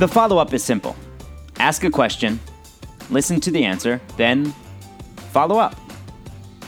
The 0.00 0.08
follow 0.08 0.38
up 0.38 0.54
is 0.54 0.64
simple 0.64 0.96
ask 1.58 1.84
a 1.84 1.90
question, 1.90 2.40
listen 3.10 3.38
to 3.40 3.50
the 3.50 3.62
answer, 3.62 4.00
then 4.16 4.54
follow 5.30 5.58
up. 5.58 5.76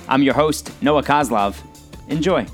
I'm 0.06 0.23
your 0.23 0.34
host, 0.34 0.70
Noah 0.82 1.02
Kozlov. 1.02 1.56
Enjoy. 2.09 2.45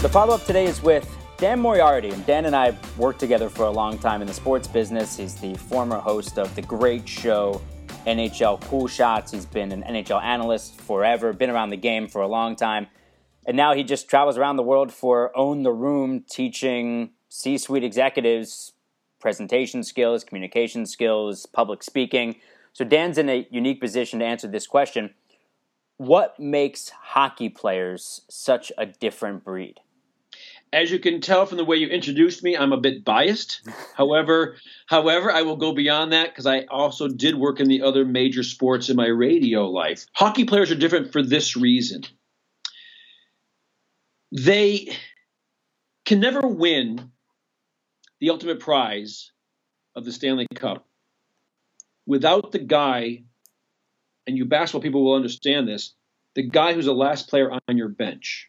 The 0.00 0.08
follow 0.10 0.34
up 0.34 0.46
today 0.46 0.64
is 0.64 0.82
with 0.82 1.06
Dan 1.36 1.60
Moriarty. 1.60 2.08
And 2.08 2.24
Dan 2.24 2.46
and 2.46 2.56
I 2.56 2.74
worked 2.96 3.20
together 3.20 3.50
for 3.50 3.64
a 3.64 3.70
long 3.70 3.98
time 3.98 4.22
in 4.22 4.28
the 4.28 4.32
sports 4.32 4.66
business. 4.66 5.18
He's 5.18 5.34
the 5.34 5.54
former 5.56 5.98
host 5.98 6.38
of 6.38 6.54
the 6.54 6.62
great 6.62 7.06
show 7.06 7.60
NHL 8.06 8.62
Cool 8.62 8.88
Shots. 8.88 9.30
He's 9.30 9.44
been 9.44 9.72
an 9.72 9.82
NHL 9.82 10.22
analyst 10.22 10.80
forever, 10.80 11.34
been 11.34 11.50
around 11.50 11.68
the 11.68 11.76
game 11.76 12.08
for 12.08 12.22
a 12.22 12.26
long 12.26 12.56
time. 12.56 12.86
And 13.46 13.56
now 13.56 13.74
he 13.74 13.82
just 13.82 14.08
travels 14.08 14.36
around 14.36 14.56
the 14.56 14.62
world 14.62 14.92
for 14.92 15.36
Own 15.36 15.62
the 15.62 15.72
Room, 15.72 16.24
teaching 16.28 17.10
C 17.28 17.58
suite 17.58 17.84
executives 17.84 18.72
presentation 19.20 19.82
skills, 19.84 20.24
communication 20.24 20.86
skills, 20.86 21.46
public 21.46 21.82
speaking. 21.82 22.36
So 22.72 22.84
Dan's 22.84 23.18
in 23.18 23.28
a 23.28 23.46
unique 23.50 23.80
position 23.80 24.18
to 24.20 24.24
answer 24.24 24.48
this 24.48 24.66
question. 24.66 25.14
What 25.98 26.40
makes 26.40 26.88
hockey 26.88 27.50
players 27.50 28.22
such 28.28 28.72
a 28.78 28.86
different 28.86 29.44
breed? 29.44 29.80
As 30.72 30.90
you 30.90 31.00
can 31.00 31.20
tell 31.20 31.46
from 31.46 31.58
the 31.58 31.64
way 31.64 31.76
you 31.76 31.88
introduced 31.88 32.44
me, 32.44 32.56
I'm 32.56 32.72
a 32.72 32.80
bit 32.80 33.04
biased. 33.04 33.68
however, 33.96 34.56
however, 34.86 35.30
I 35.30 35.42
will 35.42 35.56
go 35.56 35.74
beyond 35.74 36.12
that 36.12 36.30
because 36.30 36.46
I 36.46 36.62
also 36.70 37.08
did 37.08 37.34
work 37.34 37.60
in 37.60 37.68
the 37.68 37.82
other 37.82 38.04
major 38.04 38.42
sports 38.42 38.88
in 38.88 38.96
my 38.96 39.08
radio 39.08 39.66
life. 39.68 40.06
Hockey 40.14 40.44
players 40.44 40.70
are 40.70 40.76
different 40.76 41.12
for 41.12 41.22
this 41.22 41.56
reason. 41.56 42.04
They 44.32 44.92
can 46.04 46.20
never 46.20 46.46
win 46.46 47.10
the 48.20 48.30
ultimate 48.30 48.60
prize 48.60 49.32
of 49.96 50.04
the 50.04 50.12
Stanley 50.12 50.46
Cup 50.54 50.86
without 52.06 52.52
the 52.52 52.58
guy, 52.58 53.22
and 54.26 54.36
you 54.36 54.44
basketball 54.44 54.82
people 54.82 55.04
will 55.04 55.14
understand 55.14 55.66
this, 55.66 55.94
the 56.34 56.42
guy 56.42 56.74
who's 56.74 56.86
the 56.86 56.92
last 56.92 57.28
player 57.28 57.50
on 57.50 57.76
your 57.76 57.88
bench. 57.88 58.48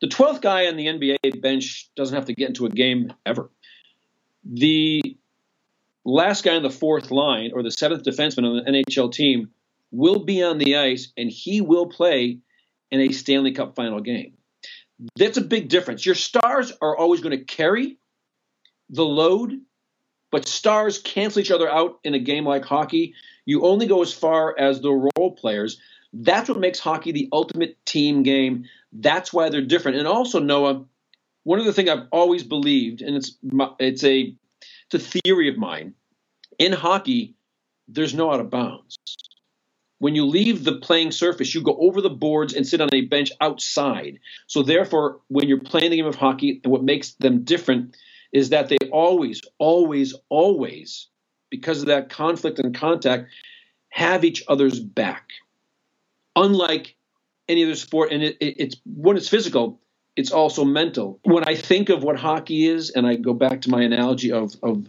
The 0.00 0.06
12th 0.06 0.40
guy 0.40 0.66
on 0.66 0.76
the 0.76 0.86
NBA 0.86 1.42
bench 1.42 1.90
doesn't 1.94 2.14
have 2.14 2.26
to 2.26 2.34
get 2.34 2.48
into 2.48 2.66
a 2.66 2.70
game 2.70 3.12
ever. 3.26 3.50
The 4.44 5.16
last 6.04 6.44
guy 6.44 6.56
on 6.56 6.62
the 6.62 6.70
fourth 6.70 7.10
line 7.10 7.50
or 7.54 7.62
the 7.62 7.70
seventh 7.70 8.04
defenseman 8.04 8.44
on 8.44 8.56
the 8.56 8.70
NHL 8.70 9.12
team 9.12 9.50
will 9.90 10.24
be 10.24 10.42
on 10.42 10.58
the 10.58 10.76
ice 10.76 11.12
and 11.16 11.30
he 11.30 11.60
will 11.60 11.86
play 11.86 12.38
in 12.90 13.00
a 13.00 13.12
Stanley 13.12 13.52
Cup 13.52 13.74
final 13.74 14.00
game. 14.00 14.34
That's 15.16 15.38
a 15.38 15.42
big 15.42 15.68
difference. 15.68 16.04
Your 16.04 16.14
stars 16.14 16.72
are 16.80 16.96
always 16.96 17.20
going 17.20 17.36
to 17.38 17.44
carry 17.44 17.98
the 18.90 19.04
load, 19.04 19.60
but 20.30 20.46
stars 20.46 20.98
cancel 20.98 21.40
each 21.40 21.50
other 21.50 21.68
out 21.70 22.00
in 22.04 22.14
a 22.14 22.18
game 22.18 22.44
like 22.44 22.64
hockey. 22.64 23.14
You 23.46 23.64
only 23.64 23.86
go 23.86 24.02
as 24.02 24.12
far 24.12 24.54
as 24.58 24.80
the 24.80 24.90
role 24.90 25.32
players. 25.32 25.80
That's 26.12 26.48
what 26.48 26.58
makes 26.58 26.78
hockey 26.78 27.12
the 27.12 27.28
ultimate 27.32 27.84
team 27.86 28.22
game. 28.22 28.64
That's 28.92 29.32
why 29.32 29.48
they're 29.48 29.62
different. 29.62 29.98
And 29.98 30.08
also, 30.08 30.40
Noah, 30.40 30.84
one 31.44 31.58
of 31.58 31.64
the 31.64 31.72
things 31.72 31.88
I've 31.88 32.08
always 32.10 32.42
believed, 32.42 33.00
and 33.00 33.16
it's 33.16 33.36
it's 33.78 34.04
a 34.04 34.34
it's 34.92 34.94
a 34.94 35.20
theory 35.24 35.48
of 35.48 35.56
mine. 35.56 35.94
In 36.58 36.72
hockey, 36.72 37.34
there's 37.88 38.14
no 38.14 38.32
out 38.32 38.40
of 38.40 38.50
bounds. 38.50 38.98
When 40.00 40.14
you 40.14 40.24
leave 40.26 40.64
the 40.64 40.76
playing 40.76 41.12
surface, 41.12 41.54
you 41.54 41.62
go 41.62 41.76
over 41.78 42.00
the 42.00 42.08
boards 42.08 42.54
and 42.54 42.66
sit 42.66 42.80
on 42.80 42.88
a 42.90 43.02
bench 43.02 43.30
outside. 43.38 44.18
So 44.46 44.62
therefore, 44.62 45.20
when 45.28 45.46
you're 45.46 45.60
playing 45.60 45.90
the 45.90 45.98
game 45.98 46.06
of 46.06 46.14
hockey, 46.14 46.58
and 46.64 46.72
what 46.72 46.82
makes 46.82 47.12
them 47.12 47.44
different 47.44 47.96
is 48.32 48.48
that 48.48 48.70
they 48.70 48.78
always, 48.90 49.42
always, 49.58 50.14
always, 50.30 51.08
because 51.50 51.80
of 51.80 51.88
that 51.88 52.08
conflict 52.08 52.58
and 52.58 52.74
contact, 52.74 53.28
have 53.90 54.24
each 54.24 54.42
other's 54.48 54.80
back. 54.80 55.28
Unlike 56.34 56.96
any 57.46 57.64
other 57.64 57.74
sport, 57.74 58.10
and 58.10 58.22
it, 58.22 58.38
it, 58.40 58.54
it's 58.58 58.76
when 58.86 59.18
it's 59.18 59.28
physical, 59.28 59.82
it's 60.16 60.32
also 60.32 60.64
mental. 60.64 61.20
When 61.24 61.44
I 61.44 61.56
think 61.56 61.90
of 61.90 62.02
what 62.02 62.16
hockey 62.16 62.66
is, 62.66 62.88
and 62.88 63.06
I 63.06 63.16
go 63.16 63.34
back 63.34 63.60
to 63.62 63.70
my 63.70 63.82
analogy 63.82 64.32
of, 64.32 64.54
of 64.62 64.88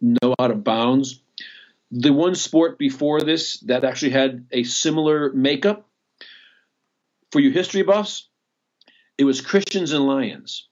no 0.00 0.34
out 0.40 0.50
of 0.50 0.64
bounds, 0.64 1.21
the 1.92 2.12
one 2.12 2.34
sport 2.34 2.78
before 2.78 3.20
this 3.20 3.58
that 3.60 3.84
actually 3.84 4.12
had 4.12 4.46
a 4.50 4.64
similar 4.64 5.30
makeup, 5.34 5.86
for 7.30 7.38
you 7.40 7.50
history 7.50 7.82
buffs, 7.82 8.28
it 9.18 9.24
was 9.24 9.42
Christians 9.42 9.92
and 9.92 10.06
Lions 10.06 10.68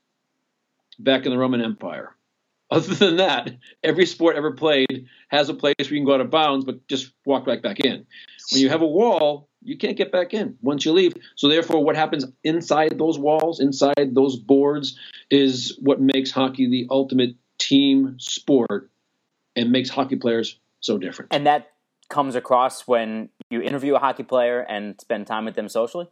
back 0.99 1.27
in 1.27 1.31
the 1.31 1.39
Roman 1.39 1.61
Empire. 1.61 2.17
Other 2.71 2.95
than 2.95 3.17
that, 3.17 3.51
every 3.83 4.07
sport 4.07 4.37
ever 4.37 4.53
played 4.53 5.07
has 5.29 5.49
a 5.49 5.55
place 5.55 5.75
where 5.79 5.91
you 5.91 5.99
can 5.99 6.07
go 6.07 6.15
out 6.15 6.21
of 6.21 6.31
bounds, 6.31 6.65
but 6.65 6.87
just 6.87 7.13
walk 7.27 7.47
right 7.47 7.61
back 7.61 7.81
in. 7.81 8.07
When 8.53 8.63
you 8.63 8.69
have 8.69 8.83
a 8.83 8.87
wall, 8.87 9.49
you 9.63 9.77
can't 9.77 9.97
get 9.97 10.13
back 10.13 10.33
in 10.35 10.57
once 10.63 10.85
you 10.85 10.93
leave. 10.93 11.15
So 11.35 11.49
therefore, 11.49 11.85
what 11.85 11.97
happens 11.97 12.27
inside 12.45 12.97
those 12.97 13.19
walls, 13.19 13.59
inside 13.61 14.15
those 14.15 14.37
boards, 14.37 14.97
is 15.31 15.77
what 15.81 16.01
makes 16.01 16.31
hockey 16.31 16.71
the 16.71 16.87
ultimate 16.91 17.35
team 17.59 18.17
sport, 18.21 18.91
and 19.57 19.73
makes 19.73 19.91
hockey 19.91 20.17
players 20.17 20.59
so 20.81 20.99
different. 20.99 21.33
And 21.33 21.47
that 21.47 21.71
comes 22.09 22.35
across 22.35 22.87
when 22.87 23.29
you 23.51 23.63
interview 23.63 23.95
a 23.95 23.99
hockey 23.99 24.25
player 24.25 24.61
and 24.61 25.01
spend 25.01 25.27
time 25.27 25.45
with 25.45 25.55
them 25.55 25.69
socially. 25.69 26.09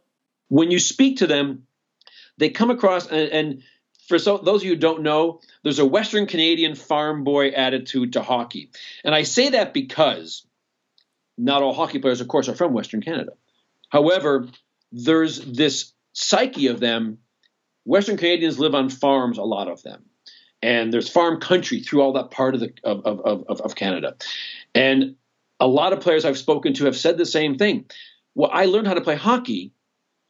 When 0.47 0.71
you 0.71 0.79
speak 0.79 1.17
to 1.17 1.27
them, 1.27 1.67
they 2.37 2.49
come 2.49 2.71
across 2.71 3.07
and, 3.07 3.29
and 3.31 3.63
for 4.07 4.17
so, 4.17 4.39
those 4.39 4.61
of 4.61 4.65
you 4.65 4.71
who 4.71 4.79
don't 4.79 5.03
know, 5.03 5.39
there's 5.63 5.77
a 5.77 5.85
Western 5.85 6.25
Canadian 6.25 6.73
farm 6.73 7.23
boy 7.23 7.49
attitude 7.49 8.13
to 8.13 8.23
hockey. 8.23 8.71
And 9.03 9.13
I 9.13 9.21
say 9.21 9.49
that 9.49 9.71
because 9.71 10.47
not 11.37 11.61
all 11.61 11.73
hockey 11.73 11.99
players, 11.99 12.19
of 12.19 12.27
course, 12.27 12.49
are 12.49 12.55
from 12.55 12.73
Western 12.73 13.01
Canada. 13.01 13.33
However, 13.89 14.47
there's 14.91 15.39
this 15.39 15.93
psyche 16.13 16.67
of 16.67 16.79
them. 16.79 17.19
Western 17.85 18.17
Canadians 18.17 18.57
live 18.57 18.73
on 18.73 18.89
farms, 18.89 19.37
a 19.37 19.43
lot 19.43 19.67
of 19.67 19.83
them. 19.83 20.05
And 20.61 20.93
there's 20.93 21.09
farm 21.09 21.39
country 21.39 21.79
through 21.79 22.01
all 22.01 22.13
that 22.13 22.31
part 22.31 22.53
of, 22.53 22.61
the, 22.61 22.73
of, 22.83 23.05
of, 23.05 23.43
of, 23.47 23.61
of 23.61 23.75
Canada. 23.75 24.15
And 24.75 25.15
a 25.59 25.67
lot 25.67 25.93
of 25.93 26.01
players 26.01 26.25
I've 26.25 26.37
spoken 26.37 26.73
to 26.75 26.85
have 26.85 26.97
said 26.97 27.17
the 27.17 27.25
same 27.25 27.57
thing. 27.57 27.85
Well, 28.35 28.49
I 28.51 28.65
learned 28.65 28.87
how 28.87 28.93
to 28.93 29.01
play 29.01 29.15
hockey 29.15 29.71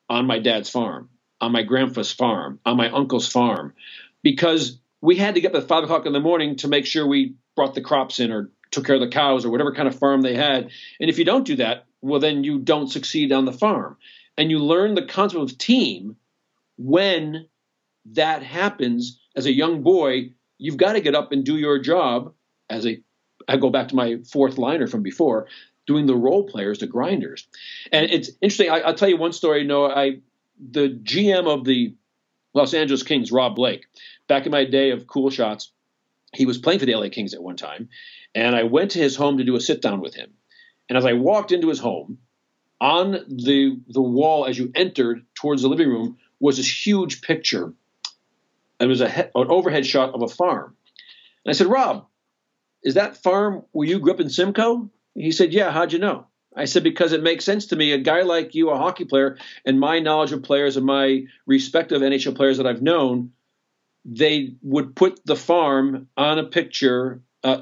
on 0.09 0.25
my 0.25 0.39
dad's 0.39 0.69
farm 0.69 1.09
on 1.41 1.51
my 1.51 1.63
grandpa's 1.63 2.11
farm, 2.11 2.59
on 2.65 2.77
my 2.77 2.89
uncle's 2.89 3.27
farm, 3.27 3.73
because 4.23 4.79
we 5.01 5.15
had 5.15 5.35
to 5.35 5.41
get 5.41 5.55
up 5.55 5.61
at 5.61 5.67
five 5.67 5.83
o'clock 5.83 6.05
in 6.05 6.13
the 6.13 6.19
morning 6.19 6.55
to 6.57 6.67
make 6.67 6.85
sure 6.85 7.07
we 7.07 7.35
brought 7.55 7.73
the 7.73 7.81
crops 7.81 8.19
in 8.19 8.31
or 8.31 8.49
took 8.71 8.85
care 8.85 8.95
of 8.95 9.01
the 9.01 9.07
cows 9.07 9.45
or 9.45 9.49
whatever 9.49 9.73
kind 9.73 9.87
of 9.87 9.97
farm 9.97 10.21
they 10.21 10.35
had. 10.35 10.69
And 10.99 11.09
if 11.09 11.17
you 11.17 11.25
don't 11.25 11.45
do 11.45 11.55
that, 11.57 11.85
well, 12.01 12.19
then 12.19 12.43
you 12.43 12.59
don't 12.59 12.87
succeed 12.87 13.31
on 13.31 13.45
the 13.45 13.53
farm. 13.53 13.97
And 14.37 14.51
you 14.51 14.59
learn 14.59 14.95
the 14.95 15.05
concept 15.05 15.41
of 15.41 15.57
team 15.57 16.15
when 16.77 17.47
that 18.13 18.43
happens 18.43 19.19
as 19.35 19.45
a 19.45 19.53
young 19.53 19.81
boy. 19.83 20.31
You've 20.57 20.77
got 20.77 20.93
to 20.93 21.01
get 21.01 21.15
up 21.15 21.31
and 21.31 21.43
do 21.43 21.57
your 21.57 21.79
job 21.79 22.33
as 22.69 22.85
a, 22.85 23.01
I 23.47 23.57
go 23.57 23.69
back 23.69 23.89
to 23.89 23.95
my 23.95 24.17
fourth 24.31 24.57
liner 24.57 24.87
from 24.87 25.03
before, 25.03 25.47
doing 25.87 26.05
the 26.05 26.15
role 26.15 26.43
players, 26.43 26.79
the 26.79 26.87
grinders. 26.87 27.47
And 27.91 28.09
it's 28.11 28.29
interesting. 28.41 28.69
I, 28.69 28.87
will 28.87 28.93
tell 28.95 29.09
you 29.09 29.17
one 29.17 29.33
story. 29.33 29.63
Noah, 29.63 29.93
I 29.95 30.21
the 30.59 30.89
GM 30.89 31.47
of 31.47 31.63
the 31.63 31.95
Los 32.53 32.73
Angeles 32.73 33.03
Kings, 33.03 33.31
Rob 33.31 33.55
Blake, 33.55 33.85
back 34.27 34.45
in 34.45 34.51
my 34.51 34.65
day 34.65 34.91
of 34.91 35.07
cool 35.07 35.29
shots, 35.29 35.71
he 36.33 36.45
was 36.45 36.57
playing 36.57 36.79
for 36.79 36.85
the 36.85 36.95
LA 36.95 37.09
Kings 37.09 37.33
at 37.33 37.41
one 37.41 37.55
time, 37.55 37.89
and 38.35 38.55
I 38.55 38.63
went 38.63 38.91
to 38.91 38.99
his 38.99 39.15
home 39.15 39.37
to 39.37 39.43
do 39.43 39.55
a 39.55 39.61
sit 39.61 39.81
down 39.81 40.01
with 40.01 40.13
him. 40.13 40.31
And 40.87 40.97
as 40.97 41.05
I 41.05 41.13
walked 41.13 41.51
into 41.51 41.69
his 41.69 41.79
home, 41.79 42.19
on 42.81 43.11
the 43.11 43.79
the 43.87 44.01
wall 44.01 44.45
as 44.45 44.57
you 44.57 44.71
entered 44.73 45.25
towards 45.35 45.61
the 45.61 45.67
living 45.67 45.89
room 45.89 46.17
was 46.39 46.57
this 46.57 46.85
huge 46.87 47.21
picture. 47.21 47.73
It 48.79 48.85
was 48.87 49.01
a 49.01 49.09
he- 49.09 49.21
an 49.21 49.47
overhead 49.49 49.85
shot 49.85 50.13
of 50.13 50.21
a 50.21 50.27
farm. 50.27 50.75
And 51.45 51.51
I 51.51 51.53
said, 51.53 51.67
Rob, 51.67 52.07
is 52.83 52.93
that 52.95 53.17
farm 53.17 53.63
where 53.71 53.87
you 53.87 53.99
grew 53.99 54.13
up 54.13 54.19
in 54.19 54.29
Simcoe? 54.29 54.89
He 55.15 55.31
said, 55.31 55.53
Yeah. 55.53 55.71
How'd 55.71 55.93
you 55.93 55.99
know? 55.99 56.27
I 56.55 56.65
said, 56.65 56.83
because 56.83 57.13
it 57.13 57.21
makes 57.23 57.45
sense 57.45 57.67
to 57.67 57.75
me. 57.75 57.91
A 57.91 57.99
guy 57.99 58.23
like 58.23 58.55
you, 58.55 58.69
a 58.69 58.77
hockey 58.77 59.05
player, 59.05 59.37
and 59.65 59.79
my 59.79 59.99
knowledge 59.99 60.31
of 60.31 60.43
players 60.43 60.77
and 60.77 60.85
my 60.85 61.25
respect 61.45 61.91
of 61.91 62.01
NHL 62.01 62.35
players 62.35 62.57
that 62.57 62.65
I've 62.65 62.81
known, 62.81 63.31
they 64.03 64.55
would 64.61 64.95
put 64.95 65.23
the 65.25 65.35
farm 65.35 66.07
on 66.17 66.39
a 66.39 66.43
picture 66.43 67.21
uh, 67.43 67.61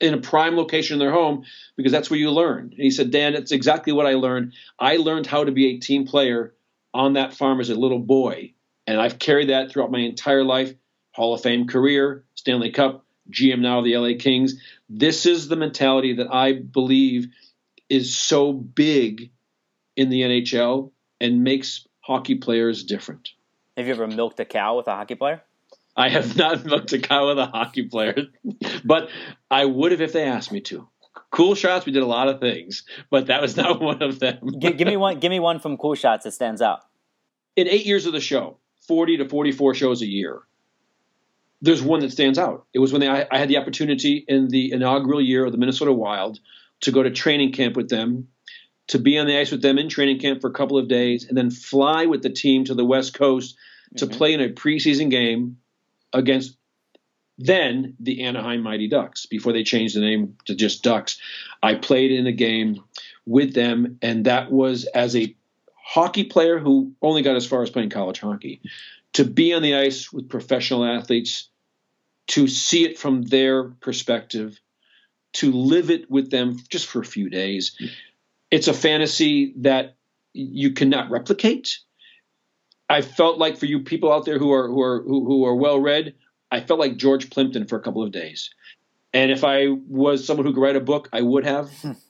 in 0.00 0.14
a 0.14 0.20
prime 0.20 0.56
location 0.56 0.94
in 0.94 0.98
their 0.98 1.12
home 1.12 1.44
because 1.76 1.92
that's 1.92 2.10
where 2.10 2.20
you 2.20 2.30
learn. 2.30 2.64
And 2.72 2.82
he 2.82 2.90
said, 2.90 3.10
Dan, 3.10 3.32
that's 3.32 3.52
exactly 3.52 3.92
what 3.92 4.06
I 4.06 4.14
learned. 4.14 4.52
I 4.78 4.96
learned 4.96 5.26
how 5.26 5.44
to 5.44 5.52
be 5.52 5.68
a 5.68 5.78
team 5.78 6.06
player 6.06 6.54
on 6.92 7.14
that 7.14 7.32
farm 7.32 7.60
as 7.60 7.70
a 7.70 7.74
little 7.74 7.98
boy. 7.98 8.52
And 8.86 9.00
I've 9.00 9.18
carried 9.18 9.48
that 9.48 9.70
throughout 9.70 9.90
my 9.90 10.00
entire 10.00 10.44
life 10.44 10.74
Hall 11.12 11.34
of 11.34 11.40
Fame 11.40 11.66
career, 11.66 12.24
Stanley 12.34 12.70
Cup, 12.70 13.04
GM 13.30 13.60
now 13.60 13.78
of 13.78 13.84
the 13.84 13.96
LA 13.96 14.18
Kings. 14.18 14.54
This 14.88 15.26
is 15.26 15.48
the 15.48 15.56
mentality 15.56 16.14
that 16.14 16.32
I 16.32 16.52
believe– 16.52 17.28
is 17.88 18.16
so 18.16 18.52
big 18.52 19.30
in 19.96 20.10
the 20.10 20.22
NHL 20.22 20.90
and 21.20 21.44
makes 21.44 21.86
hockey 22.00 22.36
players 22.36 22.84
different. 22.84 23.30
Have 23.76 23.86
you 23.86 23.92
ever 23.92 24.06
milked 24.06 24.40
a 24.40 24.44
cow 24.44 24.76
with 24.76 24.86
a 24.88 24.92
hockey 24.92 25.14
player? 25.14 25.42
I 25.96 26.08
have 26.08 26.36
not 26.36 26.64
milked 26.64 26.92
a 26.92 26.98
cow 26.98 27.28
with 27.28 27.38
a 27.38 27.46
hockey 27.46 27.88
player, 27.88 28.16
but 28.84 29.08
I 29.50 29.64
would 29.64 29.92
have 29.92 30.00
if 30.00 30.12
they 30.12 30.24
asked 30.24 30.52
me 30.52 30.60
to. 30.62 30.88
Cool 31.30 31.54
shots, 31.54 31.86
we 31.86 31.92
did 31.92 32.02
a 32.02 32.06
lot 32.06 32.28
of 32.28 32.40
things, 32.40 32.84
but 33.10 33.26
that 33.26 33.40
was 33.40 33.56
not 33.56 33.80
one 33.80 34.02
of 34.02 34.18
them. 34.18 34.38
give, 34.58 34.76
give 34.76 34.88
me 34.88 34.96
one. 34.96 35.18
Give 35.18 35.30
me 35.30 35.40
one 35.40 35.58
from 35.58 35.76
Cool 35.76 35.94
Shots 35.94 36.24
that 36.24 36.32
stands 36.32 36.60
out. 36.60 36.80
In 37.56 37.68
eight 37.68 37.86
years 37.86 38.04
of 38.04 38.12
the 38.12 38.20
show, 38.20 38.58
forty 38.86 39.16
to 39.18 39.28
forty-four 39.28 39.74
shows 39.74 40.02
a 40.02 40.06
year, 40.06 40.40
there's 41.62 41.82
one 41.82 42.00
that 42.00 42.12
stands 42.12 42.38
out. 42.38 42.66
It 42.72 42.78
was 42.78 42.92
when 42.92 43.00
they, 43.00 43.08
I, 43.08 43.26
I 43.30 43.38
had 43.38 43.48
the 43.48 43.58
opportunity 43.58 44.24
in 44.26 44.48
the 44.48 44.72
inaugural 44.72 45.20
year 45.20 45.44
of 45.44 45.52
the 45.52 45.58
Minnesota 45.58 45.92
Wild 45.92 46.38
to 46.82 46.92
go 46.92 47.02
to 47.02 47.10
training 47.10 47.52
camp 47.52 47.76
with 47.76 47.88
them, 47.88 48.28
to 48.88 48.98
be 48.98 49.18
on 49.18 49.26
the 49.26 49.38
ice 49.38 49.50
with 49.50 49.62
them 49.62 49.78
in 49.78 49.88
training 49.88 50.20
camp 50.20 50.40
for 50.40 50.48
a 50.48 50.54
couple 50.54 50.78
of 50.78 50.88
days, 50.88 51.26
and 51.26 51.36
then 51.36 51.50
fly 51.50 52.06
with 52.06 52.22
the 52.22 52.30
team 52.30 52.64
to 52.64 52.74
the 52.74 52.84
West 52.84 53.14
Coast 53.14 53.56
to 53.96 54.06
mm-hmm. 54.06 54.16
play 54.16 54.34
in 54.34 54.40
a 54.40 54.50
preseason 54.50 55.10
game 55.10 55.58
against 56.12 56.56
then 57.38 57.96
the 58.00 58.22
Anaheim 58.22 58.62
Mighty 58.62 58.88
Ducks 58.88 59.26
before 59.26 59.52
they 59.52 59.62
changed 59.62 59.94
the 59.94 60.00
name 60.00 60.36
to 60.46 60.54
just 60.54 60.82
Ducks. 60.82 61.18
I 61.62 61.74
played 61.74 62.10
in 62.10 62.26
a 62.26 62.32
game 62.32 62.82
with 63.26 63.54
them, 63.54 63.98
and 64.00 64.24
that 64.26 64.50
was 64.50 64.84
as 64.86 65.14
a 65.16 65.34
hockey 65.88 66.24
player 66.24 66.58
who 66.58 66.92
only 67.00 67.22
got 67.22 67.36
as 67.36 67.46
far 67.46 67.62
as 67.62 67.70
playing 67.70 67.90
college 67.90 68.18
hockey 68.18 68.60
to 69.12 69.24
be 69.24 69.54
on 69.54 69.62
the 69.62 69.76
ice 69.76 70.12
with 70.12 70.28
professional 70.28 70.84
athletes, 70.84 71.48
to 72.26 72.48
see 72.48 72.84
it 72.84 72.98
from 72.98 73.22
their 73.22 73.62
perspective, 73.62 74.58
to 75.34 75.52
live 75.52 75.88
it 75.90 76.10
with 76.10 76.28
them 76.28 76.58
just 76.68 76.88
for 76.88 76.98
a 77.00 77.04
few 77.04 77.30
days. 77.30 77.78
It's 78.50 78.66
a 78.66 78.74
fantasy 78.74 79.54
that 79.58 79.94
you 80.32 80.72
cannot 80.72 81.08
replicate. 81.08 81.78
I 82.88 83.00
felt 83.00 83.38
like 83.38 83.56
for 83.56 83.66
you 83.66 83.80
people 83.80 84.12
out 84.12 84.24
there 84.24 84.40
who 84.40 84.52
are 84.52 84.66
who 84.66 84.82
are 84.82 85.02
who, 85.02 85.24
who 85.24 85.44
are 85.44 85.54
well 85.54 85.78
read, 85.78 86.14
I 86.50 86.60
felt 86.60 86.80
like 86.80 86.96
George 86.96 87.30
Plimpton 87.30 87.68
for 87.68 87.76
a 87.76 87.80
couple 87.80 88.02
of 88.02 88.10
days. 88.10 88.50
And 89.12 89.30
if 89.30 89.44
I 89.44 89.68
was 89.68 90.26
someone 90.26 90.46
who 90.46 90.52
could 90.52 90.60
write 90.60 90.76
a 90.76 90.80
book, 90.80 91.08
I 91.12 91.22
would 91.22 91.46
have. 91.46 91.70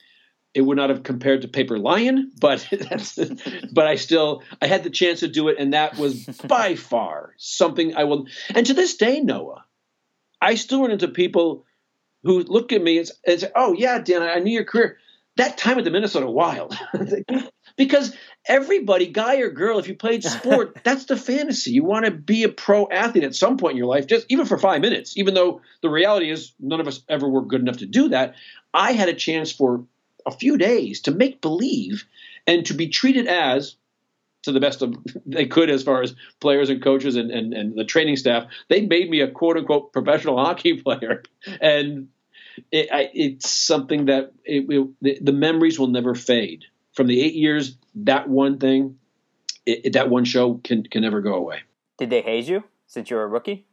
It 0.56 0.62
would 0.62 0.78
not 0.78 0.88
have 0.88 1.02
compared 1.02 1.42
to 1.42 1.48
Paper 1.48 1.78
Lion, 1.78 2.32
but 2.40 2.66
that's 2.72 3.18
but 3.72 3.86
I 3.86 3.96
still 3.96 4.42
I 4.62 4.66
had 4.66 4.84
the 4.84 4.90
chance 4.90 5.20
to 5.20 5.28
do 5.28 5.48
it, 5.48 5.58
and 5.58 5.74
that 5.74 5.98
was 5.98 6.24
by 6.48 6.76
far 6.76 7.34
something 7.36 7.94
I 7.94 8.04
will. 8.04 8.26
And 8.54 8.64
to 8.64 8.72
this 8.72 8.96
day, 8.96 9.20
Noah, 9.20 9.66
I 10.40 10.54
still 10.54 10.80
run 10.80 10.92
into 10.92 11.08
people 11.08 11.66
who 12.22 12.40
look 12.40 12.72
at 12.72 12.82
me 12.82 12.98
and, 12.98 13.10
and 13.26 13.40
say, 13.40 13.50
"Oh 13.54 13.74
yeah, 13.74 13.98
Dan, 13.98 14.22
I 14.22 14.38
knew 14.38 14.52
your 14.52 14.64
career." 14.64 14.96
That 15.36 15.58
time 15.58 15.76
at 15.76 15.84
the 15.84 15.90
Minnesota 15.90 16.30
Wild, 16.30 16.74
because 17.76 18.16
everybody, 18.48 19.08
guy 19.08 19.40
or 19.40 19.50
girl, 19.50 19.78
if 19.78 19.86
you 19.86 19.94
played 19.94 20.24
sport, 20.24 20.78
that's 20.84 21.04
the 21.04 21.18
fantasy. 21.18 21.72
You 21.72 21.84
want 21.84 22.06
to 22.06 22.10
be 22.10 22.44
a 22.44 22.48
pro 22.48 22.88
athlete 22.88 23.24
at 23.24 23.34
some 23.34 23.58
point 23.58 23.72
in 23.72 23.76
your 23.76 23.88
life, 23.88 24.06
just 24.06 24.24
even 24.30 24.46
for 24.46 24.56
five 24.56 24.80
minutes. 24.80 25.18
Even 25.18 25.34
though 25.34 25.60
the 25.82 25.90
reality 25.90 26.30
is, 26.30 26.54
none 26.58 26.80
of 26.80 26.88
us 26.88 27.02
ever 27.10 27.28
were 27.28 27.44
good 27.44 27.60
enough 27.60 27.76
to 27.78 27.86
do 27.86 28.08
that. 28.08 28.36
I 28.72 28.92
had 28.92 29.10
a 29.10 29.14
chance 29.14 29.52
for 29.52 29.84
a 30.26 30.31
few 30.31 30.58
days 30.58 31.00
to 31.02 31.11
make 31.11 31.40
believe 31.40 32.05
and 32.46 32.67
to 32.67 32.75
be 32.75 32.88
treated 32.88 33.26
as 33.26 33.76
to 34.43 34.52
the 34.52 34.61
best 34.61 34.82
of 34.82 34.94
they 35.26 35.46
could 35.46 35.70
as 35.70 35.82
far 35.82 36.02
as 36.02 36.14
players 36.40 36.69
and 36.69 36.82
coaches 36.82 37.17
and, 37.17 37.31
and, 37.31 37.55
and 37.55 37.78
the 37.78 37.84
training 37.84 38.17
staff 38.17 38.44
they 38.69 38.82
made 38.82 39.08
me 39.08 39.20
a 39.20 39.31
quote 39.31 39.56
unquote 39.56 39.93
professional 39.93 40.37
hockey 40.44 40.81
player 40.81 41.23
and 41.61 42.08
it, 42.73 42.88
I, 42.93 43.11
it's 43.12 43.50
something 43.50 44.06
that 44.06 44.32
it, 44.44 44.67
it, 45.02 45.25
the, 45.25 45.32
memories 45.32 45.78
will 45.78 45.88
never 45.88 46.14
fade 46.14 46.64
from 46.93 47.06
the 47.06 47.20
eight 47.20 47.34
years, 47.34 47.76
that 47.94 48.28
one 48.28 48.58
thing, 48.58 48.99
that 49.93 50.08
one 50.08 50.25
show 50.25 50.55
can 50.64 50.84
can 50.84 51.02
never 51.02 51.20
go 51.20 51.34
away. 51.34 51.61
Did 51.99 52.11
they 52.11 52.23
haze 52.23 52.49
you 52.49 52.64
since 52.87 53.11
you 53.11 53.17
were 53.17 53.25
a 53.25 53.28
rookie? 53.28 53.67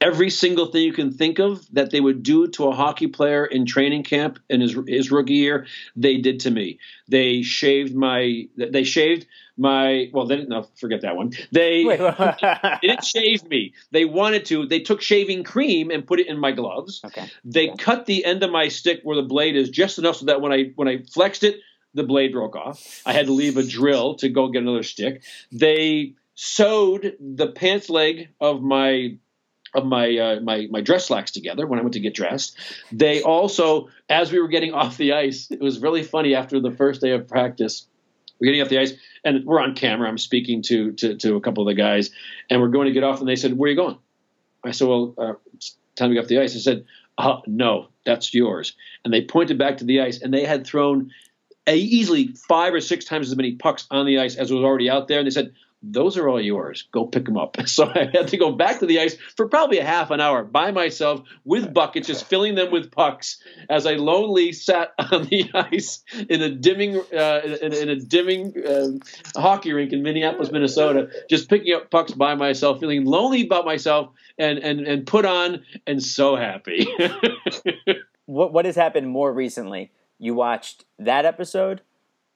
Every 0.00 0.30
single 0.30 0.66
thing 0.66 0.82
you 0.82 0.92
can 0.92 1.12
think 1.12 1.38
of 1.38 1.66
that 1.72 1.90
they 1.90 2.00
would 2.00 2.22
do 2.22 2.48
to 2.48 2.68
a 2.68 2.74
hockey 2.74 3.06
player 3.06 3.44
in 3.44 3.66
training 3.66 4.04
camp 4.04 4.38
in 4.48 4.60
his 4.60 4.76
his 4.86 5.10
rookie 5.10 5.34
year, 5.34 5.66
they 5.96 6.18
did 6.18 6.40
to 6.40 6.50
me. 6.50 6.78
They 7.08 7.42
shaved 7.42 7.94
my. 7.94 8.48
They 8.56 8.84
shaved 8.84 9.26
my. 9.56 10.10
Well, 10.12 10.26
they 10.26 10.36
didn't. 10.36 10.48
No, 10.48 10.66
forget 10.80 11.02
that 11.02 11.16
one. 11.16 11.32
They, 11.52 11.84
they 11.84 12.78
didn't 12.82 13.04
shave 13.04 13.44
me. 13.48 13.74
They 13.90 14.04
wanted 14.04 14.46
to. 14.46 14.66
They 14.66 14.80
took 14.80 15.02
shaving 15.02 15.44
cream 15.44 15.90
and 15.90 16.06
put 16.06 16.20
it 16.20 16.28
in 16.28 16.38
my 16.38 16.52
gloves. 16.52 17.00
Okay. 17.04 17.30
They 17.44 17.70
okay. 17.70 17.82
cut 17.82 18.06
the 18.06 18.24
end 18.24 18.42
of 18.42 18.50
my 18.50 18.68
stick 18.68 19.00
where 19.02 19.16
the 19.16 19.22
blade 19.22 19.56
is 19.56 19.70
just 19.70 19.98
enough 19.98 20.16
so 20.16 20.26
that 20.26 20.40
when 20.40 20.52
I 20.52 20.72
when 20.76 20.88
I 20.88 21.02
flexed 21.12 21.44
it, 21.44 21.60
the 21.94 22.04
blade 22.04 22.32
broke 22.32 22.56
off. 22.56 23.02
I 23.04 23.12
had 23.12 23.26
to 23.26 23.32
leave 23.32 23.56
a 23.56 23.62
drill 23.62 24.16
to 24.16 24.28
go 24.28 24.48
get 24.48 24.62
another 24.62 24.82
stick. 24.82 25.22
They 25.52 26.14
sewed 26.34 27.16
the 27.20 27.48
pants 27.48 27.90
leg 27.90 28.28
of 28.40 28.62
my 28.62 29.18
of 29.74 29.86
my 29.86 30.16
uh, 30.16 30.40
my 30.40 30.66
my 30.70 30.80
dress 30.80 31.06
slacks 31.06 31.30
together 31.30 31.66
when 31.66 31.78
I 31.78 31.82
went 31.82 31.94
to 31.94 32.00
get 32.00 32.14
dressed. 32.14 32.56
They 32.92 33.22
also, 33.22 33.88
as 34.08 34.32
we 34.32 34.40
were 34.40 34.48
getting 34.48 34.74
off 34.74 34.96
the 34.96 35.12
ice, 35.12 35.50
it 35.50 35.60
was 35.60 35.80
really 35.80 36.02
funny 36.02 36.34
after 36.34 36.60
the 36.60 36.70
first 36.70 37.00
day 37.00 37.12
of 37.12 37.28
practice. 37.28 37.86
We're 38.40 38.46
getting 38.46 38.62
off 38.62 38.68
the 38.68 38.78
ice, 38.78 38.92
and 39.24 39.44
we're 39.44 39.60
on 39.60 39.74
camera. 39.74 40.08
I'm 40.08 40.18
speaking 40.18 40.62
to 40.62 40.92
to, 40.92 41.16
to 41.16 41.36
a 41.36 41.40
couple 41.40 41.66
of 41.66 41.74
the 41.74 41.80
guys, 41.80 42.10
and 42.50 42.60
we're 42.60 42.68
going 42.68 42.86
to 42.86 42.92
get 42.92 43.04
off, 43.04 43.20
and 43.20 43.28
they 43.28 43.36
said, 43.36 43.58
"Where 43.58 43.68
are 43.68 43.70
you 43.70 43.76
going?" 43.76 43.98
I 44.64 44.70
said, 44.70 44.88
"Well, 44.88 45.14
uh, 45.18 45.34
it's 45.54 45.76
time 45.96 46.10
to 46.10 46.14
get 46.14 46.22
off 46.22 46.28
the 46.28 46.38
ice." 46.38 46.54
I 46.54 46.60
said, 46.60 46.84
uh, 47.18 47.40
"No, 47.46 47.88
that's 48.04 48.32
yours." 48.32 48.74
And 49.04 49.12
they 49.12 49.22
pointed 49.22 49.58
back 49.58 49.78
to 49.78 49.84
the 49.84 50.00
ice, 50.00 50.20
and 50.20 50.32
they 50.32 50.44
had 50.44 50.66
thrown 50.66 51.10
easily 51.76 52.28
five 52.48 52.72
or 52.72 52.80
six 52.80 53.04
times 53.04 53.28
as 53.28 53.36
many 53.36 53.52
pucks 53.52 53.86
on 53.90 54.06
the 54.06 54.18
ice 54.18 54.36
as 54.36 54.50
was 54.52 54.64
already 54.64 54.88
out 54.88 55.08
there. 55.08 55.18
And 55.18 55.26
they 55.26 55.30
said, 55.30 55.52
those 55.82 56.16
are 56.16 56.28
all 56.28 56.40
yours. 56.40 56.88
Go 56.92 57.06
pick 57.06 57.24
them 57.24 57.36
up. 57.36 57.56
So 57.68 57.86
I 57.86 58.10
had 58.12 58.28
to 58.28 58.36
go 58.36 58.52
back 58.52 58.80
to 58.80 58.86
the 58.86 58.98
ice 58.98 59.16
for 59.36 59.46
probably 59.46 59.78
a 59.78 59.84
half 59.84 60.10
an 60.10 60.20
hour 60.20 60.42
by 60.42 60.72
myself 60.72 61.20
with 61.44 61.72
buckets, 61.72 62.08
just 62.08 62.24
filling 62.24 62.54
them 62.56 62.72
with 62.72 62.90
pucks 62.90 63.40
as 63.70 63.86
I 63.86 63.94
lonely 63.94 64.52
sat 64.52 64.94
on 64.98 65.26
the 65.26 65.48
ice 65.54 66.02
in 66.28 66.42
a 66.42 66.50
dimming 66.50 66.96
uh, 66.96 67.40
in, 67.62 67.72
in, 67.72 67.88
a 67.88 67.96
dimming 67.96 68.54
uh, 68.66 69.38
hockey 69.38 69.72
rink 69.72 69.92
in 69.92 70.02
Minneapolis, 70.02 70.50
Minnesota, 70.50 71.10
just 71.28 71.48
picking 71.48 71.74
up 71.74 71.90
pucks 71.90 72.12
by 72.12 72.34
myself, 72.34 72.80
feeling 72.80 73.04
lonely 73.04 73.44
about 73.44 73.64
myself, 73.64 74.08
and 74.38 74.58
and 74.58 74.80
and 74.80 75.06
put 75.06 75.24
on 75.24 75.62
and 75.86 76.02
so 76.02 76.34
happy. 76.34 76.88
what 78.26 78.52
what 78.52 78.64
has 78.64 78.76
happened 78.76 79.08
more 79.08 79.32
recently? 79.32 79.92
you 80.18 80.34
watched 80.34 80.84
that 80.98 81.24
episode 81.24 81.80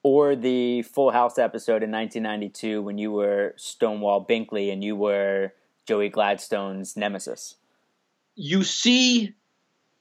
or 0.03 0.35
the 0.35 0.83
Full 0.83 1.11
House 1.11 1.39
episode 1.39 1.83
in 1.83 1.91
1992 1.91 2.83
when 2.83 2.99
you 2.99 3.13
were 3.13 3.55
Stonewall 3.57 4.25
Binkley 4.25 4.73
and 4.73 4.83
you 4.83 4.97
were 4.97 5.53
Joey 5.87 6.09
Gladstone's 6.09 6.97
nemesis? 6.97 7.57
You 8.35 8.65
see 8.65 9.35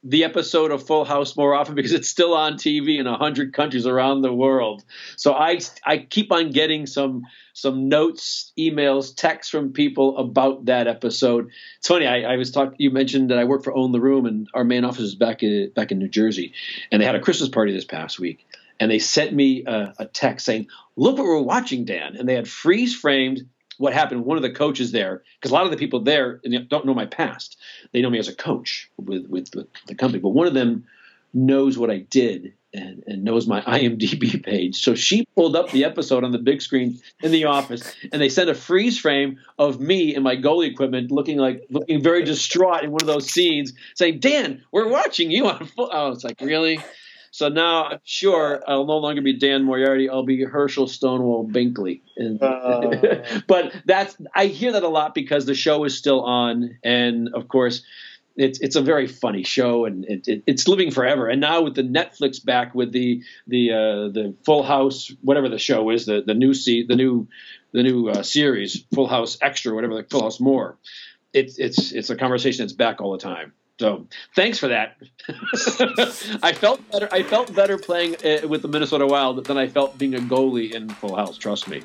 the 0.03 0.23
episode 0.23 0.71
of 0.71 0.85
Full 0.85 1.05
House 1.05 1.37
more 1.37 1.53
often 1.53 1.75
because 1.75 1.93
it's 1.93 2.09
still 2.09 2.33
on 2.33 2.53
TV 2.53 2.99
in 2.99 3.05
a 3.05 3.17
hundred 3.17 3.53
countries 3.53 3.85
around 3.85 4.21
the 4.21 4.33
world. 4.33 4.83
So 5.15 5.33
I 5.33 5.59
I 5.85 5.99
keep 5.99 6.31
on 6.31 6.51
getting 6.51 6.87
some 6.87 7.23
some 7.53 7.87
notes, 7.87 8.51
emails, 8.57 9.15
texts 9.15 9.51
from 9.51 9.73
people 9.73 10.17
about 10.17 10.65
that 10.65 10.87
episode. 10.87 11.51
It's 11.77 11.87
funny. 11.87 12.07
I, 12.07 12.33
I 12.33 12.37
was 12.37 12.49
talking. 12.49 12.75
You 12.79 12.89
mentioned 12.89 13.29
that 13.29 13.37
I 13.37 13.43
work 13.43 13.63
for 13.63 13.75
Own 13.75 13.91
the 13.91 14.01
Room, 14.01 14.25
and 14.25 14.47
our 14.55 14.63
main 14.63 14.85
office 14.85 15.03
is 15.03 15.15
back 15.15 15.43
in 15.43 15.71
back 15.75 15.91
in 15.91 15.99
New 15.99 16.09
Jersey, 16.09 16.53
and 16.91 17.01
they 17.01 17.05
had 17.05 17.15
a 17.15 17.21
Christmas 17.21 17.49
party 17.49 17.71
this 17.71 17.85
past 17.85 18.19
week. 18.19 18.47
And 18.81 18.91
they 18.91 18.99
sent 18.99 19.31
me 19.31 19.63
a, 19.65 19.93
a 19.99 20.05
text 20.05 20.45
saying, 20.45 20.67
"Look 20.97 21.17
what 21.17 21.25
we're 21.25 21.39
watching, 21.39 21.85
Dan." 21.85 22.17
And 22.17 22.27
they 22.27 22.33
had 22.33 22.49
freeze 22.49 22.93
framed 22.93 23.47
what 23.77 23.93
happened. 23.93 24.25
One 24.25 24.37
of 24.37 24.43
the 24.43 24.51
coaches 24.51 24.91
there, 24.91 25.23
because 25.39 25.51
a 25.51 25.53
lot 25.53 25.65
of 25.65 25.71
the 25.71 25.77
people 25.77 26.01
there 26.01 26.41
don't 26.67 26.85
know 26.85 26.93
my 26.93 27.05
past. 27.05 27.57
They 27.91 28.01
know 28.01 28.09
me 28.09 28.19
as 28.19 28.27
a 28.27 28.35
coach 28.35 28.89
with, 28.97 29.27
with, 29.27 29.51
the 29.51 29.95
company, 29.95 30.19
but 30.19 30.29
one 30.29 30.47
of 30.47 30.53
them 30.53 30.85
knows 31.33 31.77
what 31.77 31.89
I 31.89 31.99
did 31.99 32.53
and, 32.73 33.03
and, 33.07 33.23
knows 33.23 33.47
my 33.47 33.61
IMDb 33.79 34.43
page. 34.43 34.81
So 34.81 34.95
she 34.95 35.25
pulled 35.35 35.55
up 35.55 35.71
the 35.71 35.83
episode 35.83 36.23
on 36.23 36.31
the 36.31 36.37
big 36.37 36.61
screen 36.61 36.99
in 37.21 37.31
the 37.31 37.45
office, 37.45 37.93
and 38.11 38.21
they 38.21 38.29
sent 38.29 38.49
a 38.49 38.55
freeze 38.55 38.99
frame 38.99 39.39
of 39.57 39.79
me 39.79 40.15
and 40.15 40.23
my 40.23 40.37
goalie 40.37 40.71
equipment, 40.71 41.11
looking 41.11 41.37
like 41.37 41.65
looking 41.69 42.01
very 42.01 42.23
distraught 42.23 42.83
in 42.83 42.91
one 42.91 43.01
of 43.01 43.07
those 43.07 43.29
scenes, 43.29 43.73
saying, 43.95 44.19
"Dan, 44.19 44.63
we're 44.71 44.87
watching 44.89 45.31
you 45.31 45.47
on." 45.47 45.65
Full. 45.65 45.89
Oh, 45.91 46.11
it's 46.11 46.23
like 46.23 46.39
really. 46.41 46.79
So 47.31 47.47
now 47.47 47.99
sure 48.03 48.61
I'll 48.67 48.85
no 48.85 48.97
longer 48.97 49.21
be 49.21 49.33
Dan 49.33 49.63
Moriarty. 49.63 50.09
I'll 50.09 50.25
be 50.25 50.43
Herschel 50.43 50.87
Stonewall 50.87 51.47
Binkley. 51.47 52.01
And, 52.17 52.41
uh. 52.43 53.23
but 53.47 53.73
that's 53.85 54.15
I 54.35 54.47
hear 54.47 54.73
that 54.73 54.83
a 54.83 54.89
lot 54.89 55.15
because 55.15 55.45
the 55.45 55.55
show 55.55 55.85
is 55.85 55.97
still 55.97 56.21
on, 56.21 56.77
and 56.83 57.29
of 57.33 57.47
course, 57.47 57.83
it's 58.35 58.59
it's 58.59 58.75
a 58.75 58.81
very 58.81 59.07
funny 59.07 59.43
show, 59.43 59.85
and 59.85 60.03
it, 60.05 60.27
it, 60.27 60.43
it's 60.45 60.67
living 60.67 60.91
forever. 60.91 61.29
And 61.29 61.39
now 61.39 61.61
with 61.61 61.75
the 61.75 61.83
Netflix 61.83 62.43
back 62.43 62.75
with 62.75 62.91
the 62.91 63.23
the 63.47 63.71
uh, 63.71 63.77
the 64.09 64.35
Full 64.45 64.63
House, 64.63 65.09
whatever 65.21 65.47
the 65.47 65.57
show 65.57 65.89
is, 65.89 66.05
the 66.05 66.21
the 66.25 66.33
new 66.33 66.53
see 66.53 66.83
the 66.83 66.97
new 66.97 67.27
the 67.71 67.83
new 67.83 68.09
uh, 68.09 68.23
series, 68.23 68.83
Full 68.93 69.07
House 69.07 69.37
Extra, 69.41 69.73
whatever, 69.73 69.93
like 69.93 70.09
Full 70.09 70.23
House 70.23 70.41
More. 70.41 70.77
It's 71.33 71.57
it's 71.57 71.93
it's 71.93 72.09
a 72.09 72.17
conversation 72.17 72.65
that's 72.65 72.73
back 72.73 72.99
all 72.99 73.13
the 73.13 73.19
time. 73.19 73.53
So 73.79 74.07
thanks 74.35 74.59
for 74.59 74.67
that. 74.67 74.97
I 76.43 76.53
felt 76.53 76.81
better. 76.91 77.09
I 77.11 77.23
felt 77.23 77.53
better 77.55 77.77
playing 77.77 78.15
uh, 78.23 78.47
with 78.47 78.61
the 78.61 78.67
Minnesota 78.67 79.07
Wild 79.07 79.43
than 79.45 79.57
I 79.57 79.67
felt 79.67 79.97
being 79.97 80.15
a 80.15 80.19
goalie 80.19 80.73
in 80.73 80.89
Full 80.89 81.15
House. 81.15 81.37
Trust 81.37 81.67
me. 81.67 81.81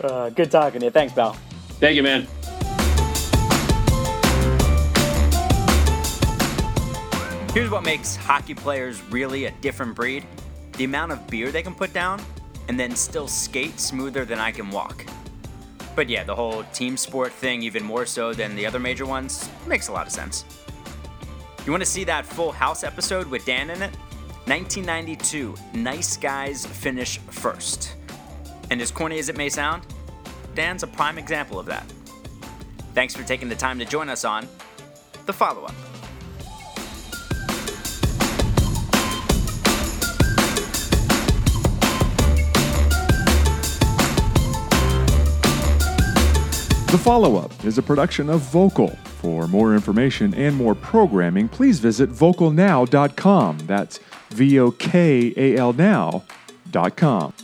Uh, 0.00 0.30
good 0.30 0.50
talking 0.50 0.80
to 0.80 0.86
you. 0.86 0.90
Thanks, 0.90 1.12
Bal. 1.12 1.34
Thank 1.80 1.96
you, 1.96 2.02
man. 2.02 2.26
Here's 7.52 7.70
what 7.70 7.84
makes 7.84 8.16
hockey 8.16 8.54
players 8.54 9.00
really 9.10 9.44
a 9.44 9.50
different 9.60 9.94
breed 9.94 10.26
the 10.76 10.84
amount 10.84 11.12
of 11.12 11.26
beer 11.28 11.52
they 11.52 11.62
can 11.62 11.74
put 11.74 11.92
down 11.92 12.20
and 12.68 12.78
then 12.78 12.96
still 12.96 13.28
skate 13.28 13.78
smoother 13.78 14.24
than 14.24 14.38
I 14.38 14.50
can 14.50 14.70
walk. 14.70 15.04
But 15.94 16.08
yeah, 16.08 16.24
the 16.24 16.34
whole 16.34 16.64
team 16.72 16.96
sport 16.96 17.32
thing, 17.32 17.62
even 17.62 17.84
more 17.84 18.06
so 18.06 18.32
than 18.32 18.56
the 18.56 18.66
other 18.66 18.78
major 18.78 19.06
ones, 19.06 19.48
makes 19.66 19.88
a 19.88 19.92
lot 19.92 20.06
of 20.06 20.12
sense. 20.12 20.44
You 21.64 21.70
want 21.72 21.82
to 21.82 21.88
see 21.88 22.04
that 22.04 22.26
full 22.26 22.52
house 22.52 22.84
episode 22.84 23.26
with 23.26 23.44
Dan 23.46 23.70
in 23.70 23.80
it? 23.82 23.94
1992, 24.46 25.54
Nice 25.72 26.16
Guys 26.16 26.66
finish 26.66 27.18
first. 27.18 27.94
And 28.70 28.82
as 28.82 28.90
corny 28.90 29.18
as 29.18 29.28
it 29.28 29.36
may 29.36 29.48
sound, 29.48 29.86
Dan's 30.54 30.82
a 30.82 30.86
prime 30.86 31.16
example 31.16 31.58
of 31.58 31.66
that. 31.66 31.86
Thanks 32.94 33.14
for 33.14 33.22
taking 33.22 33.48
the 33.48 33.56
time 33.56 33.78
to 33.78 33.84
join 33.84 34.08
us 34.08 34.24
on 34.24 34.46
The 35.26 35.32
Follow 35.32 35.64
Up. 35.64 35.93
The 46.94 46.98
Follow 46.98 47.34
Up 47.34 47.64
is 47.64 47.76
a 47.76 47.82
production 47.82 48.30
of 48.30 48.40
Vokal. 48.40 48.96
For 49.20 49.48
more 49.48 49.74
information 49.74 50.32
and 50.34 50.54
more 50.54 50.76
programming, 50.76 51.48
please 51.48 51.80
visit 51.80 52.08
vokalnow.com. 52.08 53.58
That's 53.66 53.98
V 54.28 54.60
O 54.60 54.70
K 54.70 55.34
A 55.36 55.56
L 55.58 55.72
now.com. 55.72 57.34